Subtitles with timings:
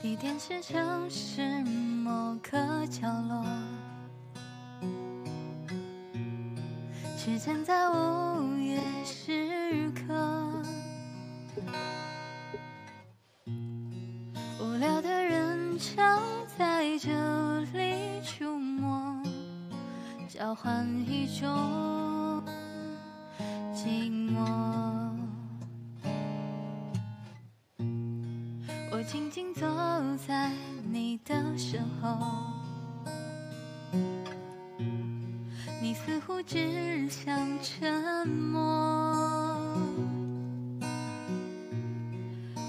[0.00, 1.42] 地点是城市
[2.04, 3.44] 某个角落，
[7.16, 10.52] 时间在午夜时刻，
[14.60, 16.22] 无聊的人常
[16.56, 19.22] 在这里出没，
[20.28, 22.40] 交换一种
[23.74, 24.47] 寂寞。
[29.10, 29.66] 静静走
[30.26, 30.50] 在
[30.92, 32.14] 你的身后，
[35.80, 38.60] 你似乎只想沉默。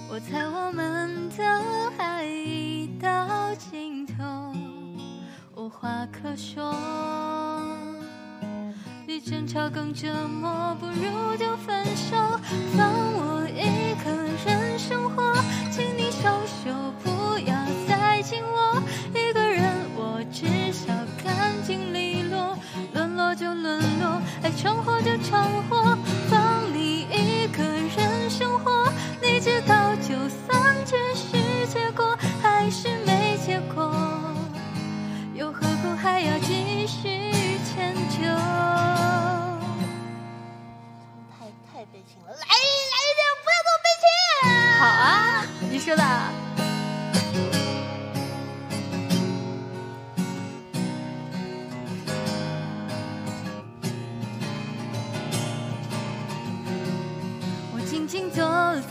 [0.09, 1.43] 我猜我们的
[1.97, 4.53] 爱已到尽头，
[5.57, 6.73] 无话可说。
[9.05, 12.15] 比争吵更折磨，不如就分手，
[12.77, 14.09] 放我一个
[14.45, 14.58] 人
[24.61, 25.97] 闯祸就闯祸，
[26.29, 28.91] 放你一个人生活。
[29.21, 33.89] 你知道，就算只是结果，还是没结果，
[35.33, 38.27] 又何苦还要继续迁就？
[41.31, 42.55] 太太悲情了，来来
[42.99, 44.77] 一点，不要这么悲情。
[44.77, 46.48] 好啊，你说的。
[58.09, 58.43] 静坐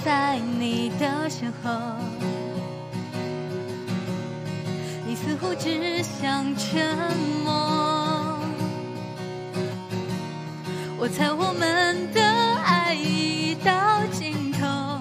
[0.05, 1.71] 在你的身后，
[5.05, 6.97] 你似乎只想沉
[7.45, 8.39] 默。
[10.97, 12.23] 我猜我们的
[12.65, 15.01] 爱已到尽头，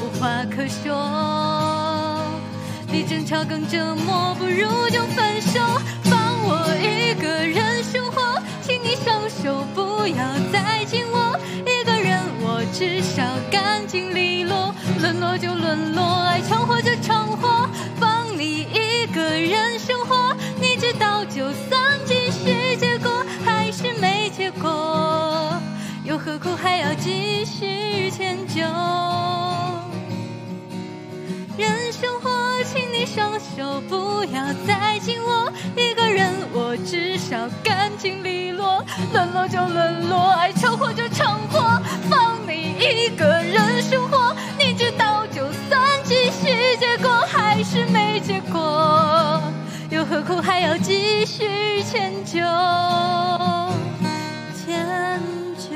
[0.00, 0.94] 无话可说，
[2.86, 5.58] 比争吵更折磨，不如就分手，
[6.04, 8.40] 放我一个人生活。
[8.62, 11.23] 请你双手不要再紧握，
[12.76, 17.68] 至少干净利落，沦落就沦落，爱闯祸就闯祸，
[18.00, 20.34] 放你一个人生活。
[20.60, 25.56] 你知道，就算继续结果，还是没结果，
[26.02, 28.62] 又何苦还要继续迁就？
[31.56, 32.28] 人生活，
[32.64, 41.80] 请你双手不要再紧握，一个人我至少干净利落，沦落就沦落，爱闯祸就闯祸，
[50.14, 52.38] 何苦还要继续迁就？
[54.54, 54.86] 迁
[55.58, 55.74] 就。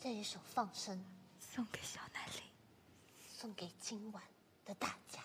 [0.00, 0.96] 这一首《放生》
[1.38, 2.42] 送给小南林。
[3.38, 4.20] 送给今晚
[4.64, 5.20] 的大家。